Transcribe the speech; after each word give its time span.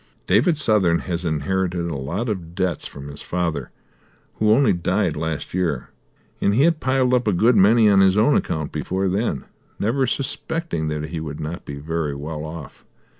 "David 0.25 0.57
Southern 0.57 1.01
has 1.01 1.25
inherited 1.25 1.85
a 1.85 1.95
lot 1.95 2.27
of 2.27 2.55
debts 2.55 2.87
from 2.87 3.07
his 3.07 3.21
father, 3.21 3.69
who 4.37 4.49
only 4.49 4.73
died 4.73 5.15
last 5.15 5.53
year, 5.53 5.91
and 6.41 6.55
he 6.55 6.63
had 6.63 6.79
piled 6.79 7.13
up 7.13 7.27
a 7.27 7.31
good 7.31 7.55
many 7.55 7.87
on 7.87 7.99
his 7.99 8.17
own 8.17 8.35
account 8.35 8.71
before 8.71 9.07
then, 9.07 9.45
never 9.77 10.07
suspecting 10.07 10.87
that 10.87 11.09
he 11.09 11.19
would 11.19 11.39
not 11.39 11.65
be 11.65 11.75
very 11.75 12.15
well 12.15 12.43
off. 12.45 12.83